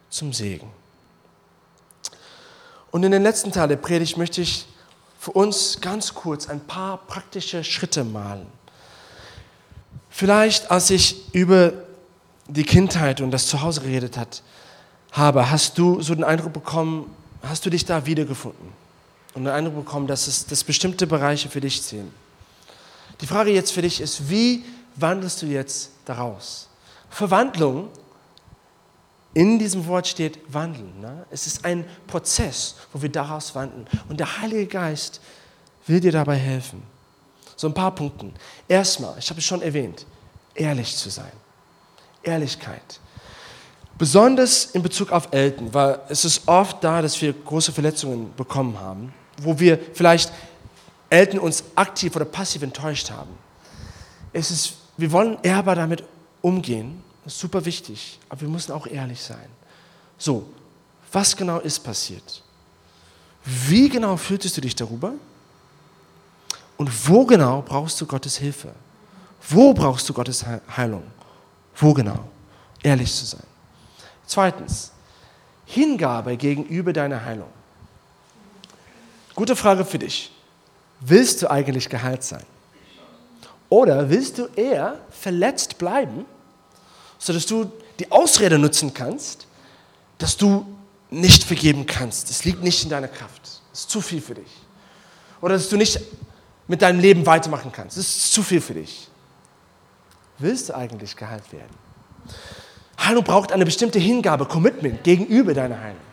[0.08, 0.70] zum Segen?
[2.92, 4.68] Und in den letzten Teil der Predigt möchte ich
[5.18, 8.46] für uns ganz kurz ein paar praktische Schritte malen.
[10.10, 11.72] Vielleicht, als ich über
[12.46, 14.16] die Kindheit und das Zuhause geredet
[15.10, 18.81] habe, hast du so den Eindruck bekommen, hast du dich da wiedergefunden
[19.34, 22.12] und den Eindruck bekommen, dass es dass bestimmte Bereiche für dich zählen.
[23.20, 24.64] Die Frage jetzt für dich ist, wie
[24.96, 26.68] wandelst du jetzt daraus?
[27.08, 27.88] Verwandlung,
[29.34, 31.00] in diesem Wort steht wandeln.
[31.00, 31.24] Ne?
[31.30, 33.86] Es ist ein Prozess, wo wir daraus wandeln.
[34.08, 35.20] Und der Heilige Geist
[35.86, 36.82] will dir dabei helfen.
[37.56, 38.30] So ein paar Punkte.
[38.68, 40.04] Erstmal, ich habe es schon erwähnt,
[40.54, 41.32] ehrlich zu sein.
[42.22, 43.00] Ehrlichkeit.
[43.98, 48.80] Besonders in Bezug auf Eltern, weil es ist oft da, dass wir große Verletzungen bekommen
[48.80, 50.32] haben, wo wir vielleicht
[51.10, 53.30] Eltern uns aktiv oder passiv enttäuscht haben.
[54.32, 56.04] Es ist, wir wollen ehrbar damit
[56.40, 59.48] umgehen, das ist super wichtig, aber wir müssen auch ehrlich sein.
[60.18, 60.48] So,
[61.12, 62.42] was genau ist passiert?
[63.44, 65.12] Wie genau fühltest du dich darüber?
[66.76, 68.72] Und wo genau brauchst du Gottes Hilfe?
[69.48, 70.44] Wo brauchst du Gottes
[70.76, 71.04] Heilung?
[71.76, 72.24] Wo genau?
[72.82, 73.42] Ehrlich zu sein.
[74.26, 74.92] Zweitens,
[75.66, 77.50] Hingabe gegenüber deiner Heilung.
[79.34, 80.30] Gute Frage für dich
[81.04, 82.44] willst du eigentlich geheilt sein?
[83.68, 86.24] Oder willst du eher verletzt bleiben,
[87.18, 89.46] sodass du die Ausrede nutzen kannst,
[90.18, 90.66] dass du
[91.10, 92.30] nicht vergeben kannst?
[92.30, 93.40] Es liegt nicht in deiner Kraft.
[93.72, 94.50] Es ist zu viel für dich.
[95.40, 95.98] Oder dass du nicht
[96.68, 97.96] mit deinem Leben weitermachen kannst.
[97.96, 99.08] Es ist zu viel für dich.
[100.38, 101.74] Willst du eigentlich geheilt werden?
[102.98, 106.11] Heilung braucht eine bestimmte Hingabe, Commitment gegenüber deiner Heilung.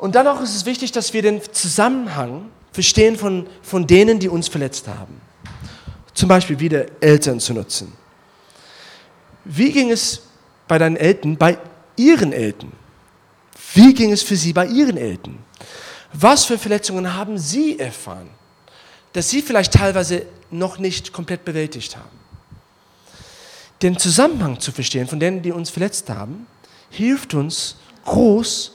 [0.00, 4.28] Und dann auch ist es wichtig, dass wir den Zusammenhang verstehen von, von denen, die
[4.28, 5.20] uns verletzt haben.
[6.14, 7.92] Zum Beispiel wieder Eltern zu nutzen.
[9.44, 10.22] Wie ging es
[10.66, 11.58] bei deinen Eltern, bei
[11.96, 12.72] ihren Eltern?
[13.74, 15.38] Wie ging es für sie bei ihren Eltern?
[16.14, 18.30] Was für Verletzungen haben sie erfahren,
[19.12, 22.18] dass sie vielleicht teilweise noch nicht komplett bewältigt haben?
[23.82, 26.46] Den Zusammenhang zu verstehen von denen, die uns verletzt haben,
[26.90, 28.72] hilft uns groß,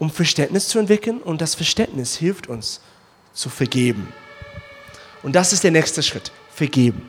[0.00, 2.80] um Verständnis zu entwickeln und das Verständnis hilft uns,
[3.32, 4.12] zu vergeben.
[5.22, 7.08] Und das ist der nächste Schritt, vergeben.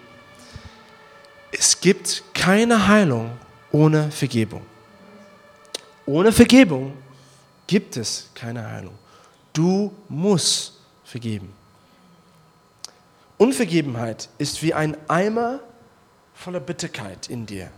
[1.51, 3.31] Es gibt keine Heilung
[3.71, 4.63] ohne Vergebung.
[6.05, 6.93] Ohne Vergebung
[7.65, 8.93] gibt es keine Heilung.
[9.53, 10.73] Du musst
[11.05, 11.53] vergeben.
[13.37, 15.61] Unvergebenheit ist wie ein Eimer
[16.35, 17.71] voller Bitterkeit in dir.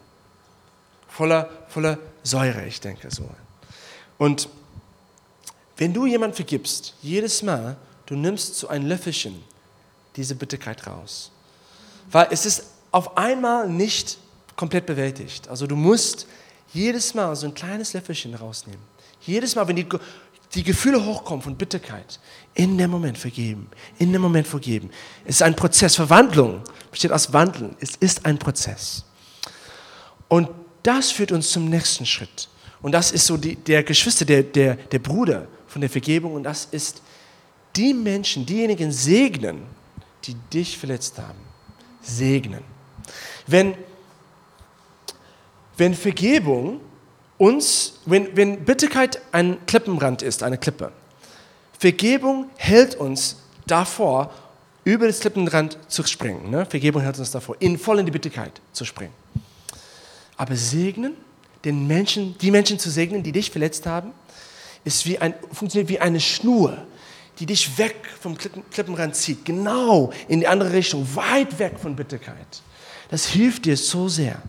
[1.08, 3.30] Voller, voller Säure, ich denke so.
[4.18, 4.50] Und
[5.78, 9.44] wenn du jemand vergibst, jedes Mal, du nimmst so ein Löffelchen
[10.16, 11.32] diese Bitterkeit raus.
[12.12, 14.18] Weil es ist auf einmal nicht
[14.56, 15.48] komplett bewältigt.
[15.48, 16.28] Also du musst
[16.74, 18.82] jedes Mal so ein kleines Löffelchen rausnehmen.
[19.22, 19.88] Jedes Mal, wenn die,
[20.54, 22.20] die Gefühle hochkommen von Bitterkeit,
[22.54, 24.92] in dem Moment vergeben, in dem Moment vergeben.
[25.26, 25.96] Es ist ein Prozess.
[25.96, 27.76] Verwandlung besteht aus Wandeln.
[27.80, 29.04] Es ist ein Prozess.
[30.28, 30.50] Und
[30.84, 32.50] das führt uns zum nächsten Schritt.
[32.82, 36.36] Und das ist so die, der Geschwister, der, der, der Bruder von der Vergebung.
[36.36, 37.02] Und das ist
[37.76, 39.64] die Menschen, diejenigen segnen,
[40.24, 41.40] die dich verletzt haben.
[42.02, 42.64] Segnen.
[43.48, 43.74] Wenn,
[45.76, 46.80] wenn Vergebung
[47.40, 50.92] uns, wenn, wenn Bitterkeit ein Klippenrand ist, eine Klippe,
[51.80, 54.32] Vergebung hält uns davor,
[54.84, 56.52] über das Klippenrand zu springen.
[56.52, 56.66] Ne?
[56.68, 59.14] Vergebung hält uns davor, in, voll in die Bitterkeit zu springen.
[60.38, 61.16] Aber segnen,
[61.66, 64.12] den Menschen, die Menschen zu segnen, die dich verletzt haben,
[64.84, 66.78] ist wie ein, funktioniert wie eine Schnur,
[67.40, 72.62] die dich weg vom Klippenrand zieht, genau in die andere Richtung, weit weg von Bitterkeit.
[73.10, 74.42] Das hilft dir so sehr.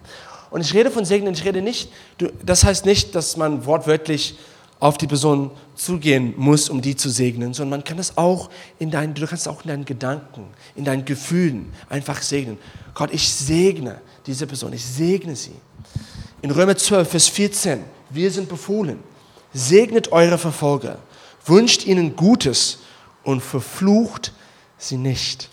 [0.50, 4.36] Und ich rede von Segnen, ich rede nicht, du, das heißt nicht, dass man wortwörtlich
[4.80, 8.90] auf die Person zugehen muss, um die zu segnen, sondern man kann das auch in
[8.90, 12.58] deinen, du kannst auch in deinen Gedanken, in deinen Gefühlen einfach segnen.
[12.92, 15.54] Gott, ich segne diese Person, ich segne sie.
[16.42, 18.98] In Römer 12, Vers 14, wir sind befohlen,
[19.54, 20.98] segnet eure Verfolger,
[21.46, 22.78] wünscht ihnen Gutes
[23.22, 24.32] und verflucht
[24.76, 25.48] sie nicht.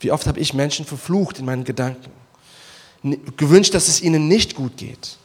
[0.00, 2.10] Wie oft habe ich Menschen verflucht in meinen Gedanken?
[3.36, 5.16] Gewünscht, dass es ihnen nicht gut geht.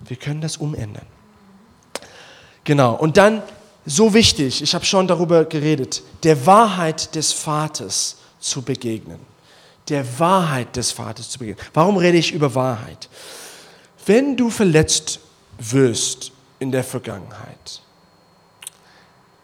[0.00, 1.06] Wir können das umändern.
[2.64, 2.94] Genau.
[2.94, 3.42] Und dann,
[3.84, 9.18] so wichtig, ich habe schon darüber geredet, der Wahrheit des Vaters zu begegnen.
[9.88, 11.64] Der Wahrheit des Vaters zu begegnen.
[11.72, 13.08] Warum rede ich über Wahrheit?
[14.06, 15.20] Wenn du verletzt
[15.58, 17.82] wirst in der Vergangenheit,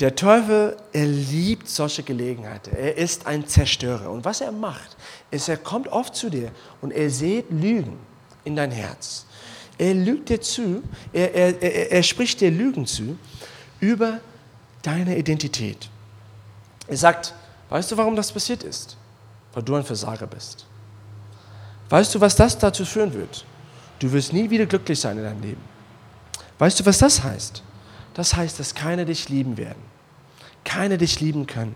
[0.01, 2.75] der Teufel, er liebt solche Gelegenheiten.
[2.75, 4.11] Er ist ein Zerstörer.
[4.11, 4.97] Und was er macht,
[5.31, 6.51] ist, er kommt oft zu dir
[6.81, 7.97] und er sieht Lügen
[8.43, 9.25] in dein Herz.
[9.79, 13.17] Er lügt dir zu, er, er, er, er spricht dir Lügen zu
[13.81, 14.21] über
[14.83, 15.89] deine Identität.
[16.87, 17.33] Er sagt,
[17.71, 18.97] weißt du, warum das passiert ist?
[19.53, 20.67] Weil du ein Versager bist.
[21.89, 23.45] Weißt du, was das dazu führen wird?
[24.01, 25.74] Du wirst nie wieder glücklich sein in deinem Leben.
[26.59, 27.63] Weißt du, was das heißt?
[28.15, 29.83] Das heißt, dass keine dich lieben werden.
[30.65, 31.75] Keine dich lieben können.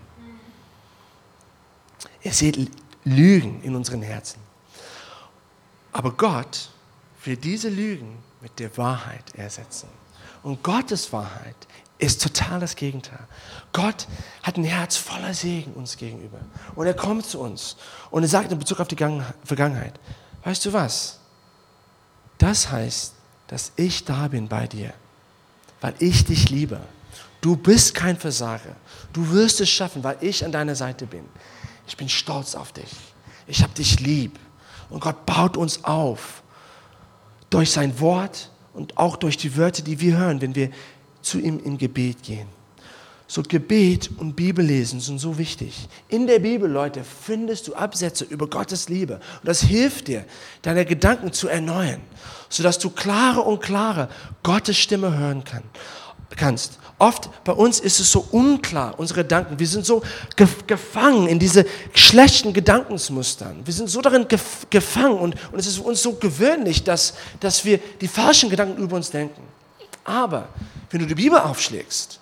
[2.23, 2.71] Ihr seht
[3.03, 4.39] Lügen in unseren Herzen.
[5.91, 6.69] Aber Gott
[7.23, 9.89] will diese Lügen mit der Wahrheit ersetzen.
[10.43, 11.55] Und Gottes Wahrheit
[11.97, 13.27] ist total das Gegenteil.
[13.73, 14.07] Gott
[14.41, 16.39] hat ein Herz voller Segen uns gegenüber.
[16.75, 17.75] Und er kommt zu uns
[18.09, 19.99] und er sagt in Bezug auf die Vergangenheit,
[20.43, 21.19] weißt du was?
[22.37, 23.15] Das heißt,
[23.49, 24.93] dass ich da bin bei dir
[25.81, 26.79] weil ich dich liebe.
[27.41, 28.75] Du bist kein Versager.
[29.13, 31.23] Du wirst es schaffen, weil ich an deiner Seite bin.
[31.87, 32.91] Ich bin stolz auf dich.
[33.47, 34.37] Ich habe dich lieb.
[34.89, 36.43] Und Gott baut uns auf
[37.49, 40.69] durch sein Wort und auch durch die Wörter, die wir hören, wenn wir
[41.21, 42.47] zu ihm in Gebet gehen.
[43.31, 45.87] So Gebet und Bibellesen sind so wichtig.
[46.07, 49.17] In der Bibel, Leute, findest du Absätze über Gottes Liebe.
[49.17, 50.25] Und das hilft dir,
[50.63, 52.01] deine Gedanken zu erneuern,
[52.49, 54.09] sodass du klarer und klarer
[54.41, 55.61] Gottes Stimme hören kann,
[56.35, 56.79] kannst.
[56.97, 59.59] Oft bei uns ist es so unklar, unsere Gedanken.
[59.59, 60.01] Wir sind so
[60.65, 63.61] gefangen in diese schlechten Gedankensmustern.
[63.63, 64.25] Wir sind so darin
[64.71, 68.95] gefangen und, und es ist uns so gewöhnlich, dass, dass wir die falschen Gedanken über
[68.95, 69.43] uns denken.
[70.03, 70.49] Aber
[70.89, 72.19] wenn du die Bibel aufschlägst,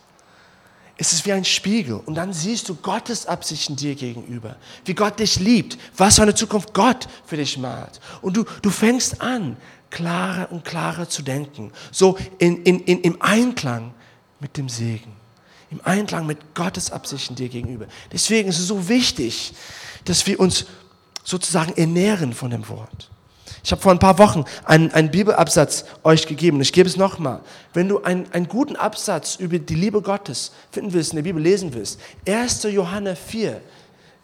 [0.97, 4.55] es ist wie ein Spiegel und dann siehst du Gottes Absichten dir gegenüber,
[4.85, 7.99] wie Gott dich liebt, was für eine Zukunft Gott für dich malt.
[8.21, 9.57] Und du, du fängst an,
[9.91, 13.93] klarer und klarer zu denken, so in, in, in, im Einklang
[14.39, 15.13] mit dem Segen,
[15.69, 17.85] im Einklang mit Gottes Absichten dir gegenüber.
[18.11, 19.53] Deswegen ist es so wichtig,
[20.05, 20.65] dass wir uns
[21.23, 23.09] sozusagen ernähren von dem Wort.
[23.63, 26.61] Ich habe vor ein paar Wochen einen, einen Bibelabsatz euch gegeben.
[26.61, 27.41] Ich gebe es nochmal.
[27.73, 31.41] Wenn du einen, einen guten Absatz über die Liebe Gottes finden willst, in der Bibel
[31.41, 32.63] lesen willst, 1.
[32.63, 33.61] Johannes 4,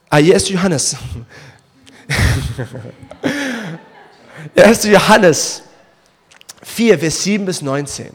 [0.09, 0.49] ah, 1.
[0.49, 0.95] Johannes.
[4.55, 4.83] 1.
[4.85, 5.61] Johannes
[6.63, 8.11] 4, Vers 7 bis 19.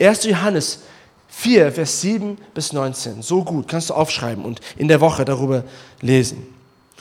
[0.00, 0.24] 1.
[0.24, 0.80] Johannes
[1.28, 3.22] 4, Vers 7 bis 19.
[3.22, 5.64] So gut, kannst du aufschreiben und in der Woche darüber
[6.00, 6.54] lesen.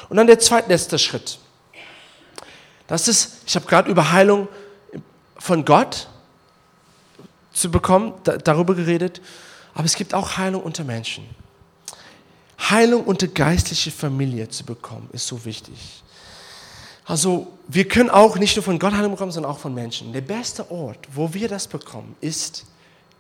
[0.09, 1.39] Und dann der zweitletzte Schritt.
[2.87, 4.47] Das ist, ich habe gerade über Heilung
[5.37, 6.07] von Gott
[7.51, 9.21] zu bekommen, da, darüber geredet,
[9.73, 11.25] aber es gibt auch Heilung unter Menschen.
[12.59, 16.03] Heilung unter geistliche Familie zu bekommen, ist so wichtig.
[17.05, 20.11] Also wir können auch nicht nur von Gott Heilung bekommen, sondern auch von Menschen.
[20.13, 22.65] Der beste Ort, wo wir das bekommen, ist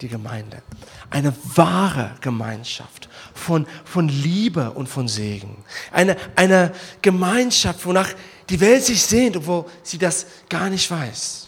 [0.01, 0.61] die Gemeinde.
[1.09, 5.63] Eine wahre Gemeinschaft von, von Liebe und von Segen.
[5.91, 8.09] Eine, eine Gemeinschaft, wonach
[8.49, 11.47] die Welt sich sehnt, obwohl sie das gar nicht weiß.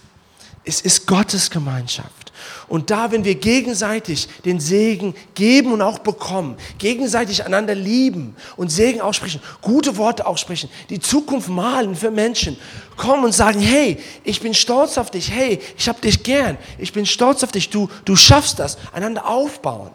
[0.64, 2.28] Es ist Gottes Gemeinschaft.
[2.68, 8.70] Und da, wenn wir gegenseitig den Segen geben und auch bekommen, gegenseitig einander lieben und
[8.70, 12.58] Segen aussprechen, gute Worte aussprechen, die Zukunft malen für Menschen,
[12.98, 16.92] kommen und sagen, hey, ich bin stolz auf dich, hey, ich habe dich gern, ich
[16.92, 19.92] bin stolz auf dich, du, du schaffst das, einander aufbauen.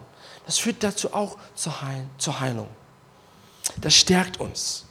[0.46, 1.74] Das führt dazu auch zur,
[2.18, 2.68] zur Heilung.
[3.80, 4.86] Das stärkt uns.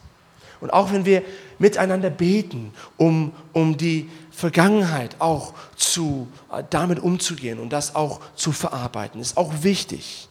[0.62, 1.24] Und auch wenn wir
[1.59, 8.51] miteinander beten, um, um die Vergangenheit auch zu, äh, damit umzugehen und das auch zu
[8.51, 10.30] verarbeiten, ist auch wichtig.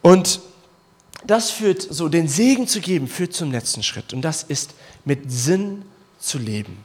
[0.00, 0.40] Und
[1.26, 4.12] das führt, so den Segen zu geben, führt zum letzten Schritt.
[4.12, 4.74] Und das ist
[5.04, 5.82] mit Sinn
[6.20, 6.84] zu leben.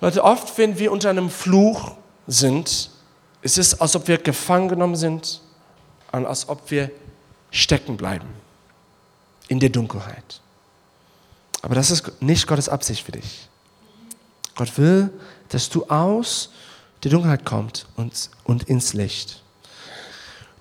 [0.00, 1.92] Leute, oft, wenn wir unter einem Fluch
[2.26, 2.90] sind,
[3.42, 5.42] ist es, als ob wir gefangen genommen sind
[6.10, 6.90] als ob wir
[7.50, 8.37] stecken bleiben
[9.48, 10.40] in der Dunkelheit.
[11.62, 13.48] Aber das ist nicht Gottes Absicht für dich.
[14.54, 15.10] Gott will,
[15.48, 16.50] dass du aus
[17.02, 19.42] der Dunkelheit kommst und, und ins Licht.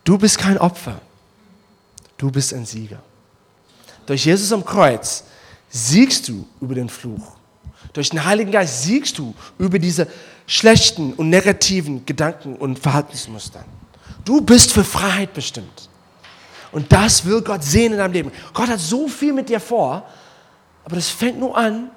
[0.03, 1.01] Du bist kein Opfer.
[2.17, 2.99] Du bist ein Sieger.
[4.05, 5.23] Durch Jesus am Kreuz
[5.69, 7.35] siegst du über den Fluch.
[7.93, 10.07] Durch den Heiligen Geist siegst du über diese
[10.45, 13.65] schlechten und negativen Gedanken und Verhaltensmuster.
[14.23, 15.89] Du bist für Freiheit bestimmt.
[16.71, 18.31] Und das will Gott sehen in deinem Leben.
[18.53, 20.05] Gott hat so viel mit dir vor,
[20.83, 21.89] aber das fängt nur an,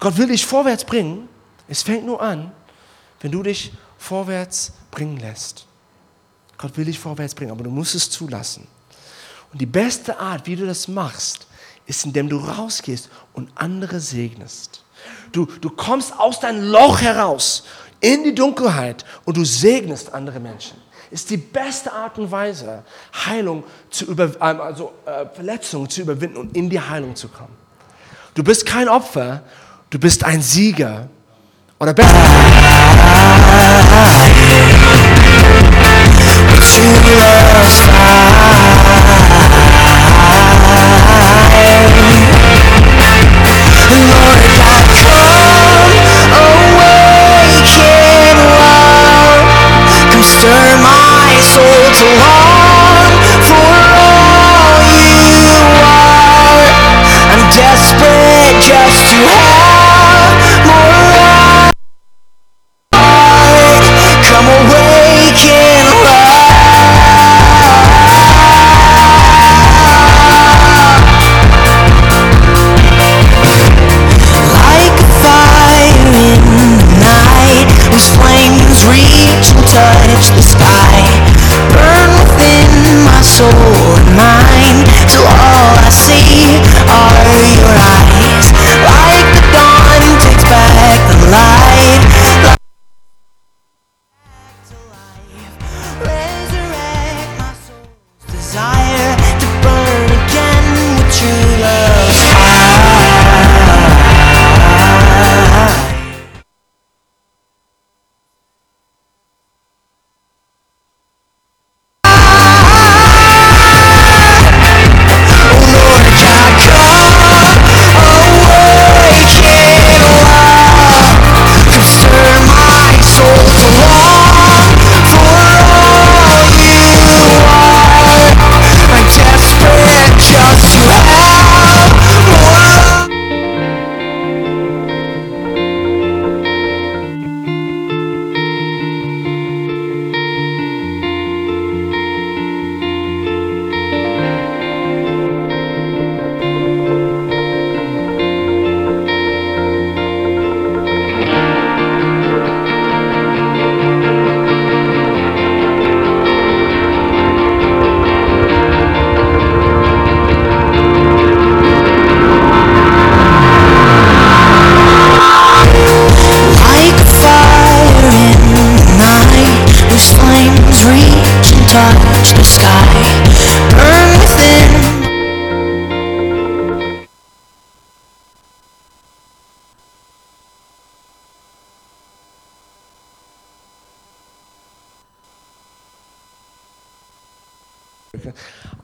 [0.00, 1.28] Gott will dich vorwärts bringen.
[1.68, 2.50] Es fängt nur an,
[3.20, 5.66] wenn du dich vorwärts bringen lässt.
[6.58, 8.66] Gott will dich vorwärts bringen, aber du musst es zulassen.
[9.52, 11.46] Und die beste Art, wie du das machst,
[11.86, 14.84] ist, indem du rausgehst und andere segnest.
[15.30, 17.64] Du, du kommst aus deinem Loch heraus
[18.00, 20.76] in die Dunkelheit und du segnest andere Menschen.
[21.12, 22.82] Ist die beste Art und Weise,
[23.26, 27.54] Heilung zu über, ähm, also äh, Verletzungen zu überwinden und in die Heilung zu kommen.
[28.34, 29.42] Du bist kein Opfer,
[29.92, 31.06] Du bist ein Sieger.
[31.78, 32.16] Oder besser.
[36.62, 38.11] Stir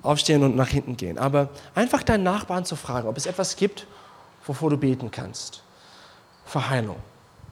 [0.08, 1.18] aufstehen und nach hinten gehen.
[1.18, 3.86] Aber einfach deinen Nachbarn zu fragen, ob es etwas gibt,
[4.46, 5.62] wovor du beten kannst.
[6.46, 6.96] Für Heilung.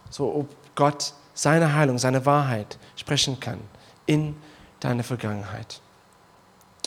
[0.09, 3.61] So, ob Gott seine Heilung, seine Wahrheit sprechen kann
[4.07, 4.35] in
[4.81, 5.83] deine Vergangenheit.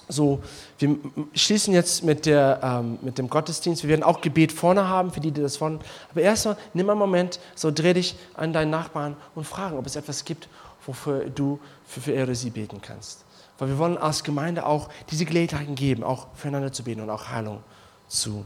[0.08, 0.42] So,
[0.80, 0.98] wir
[1.36, 3.84] schließen jetzt mit, der, ähm, mit dem Gottesdienst.
[3.84, 5.80] Wir werden auch Gebet vorne haben, für die, die das wollen.
[6.10, 9.96] Aber erstmal nimm einen Moment, so dreh dich an deinen Nachbarn und fragen, ob es
[9.96, 10.50] etwas gibt,
[10.88, 13.24] wofür du für, für er oder sie beten kannst.
[13.60, 17.28] Weil wir wollen als Gemeinde auch diese Gelegenheiten geben, auch füreinander zu beten und auch
[17.28, 17.62] Heilung
[18.08, 18.46] zu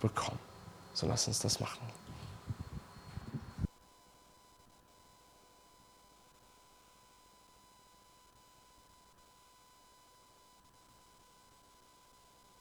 [0.00, 0.38] bekommen.
[0.94, 1.78] So lass uns das machen.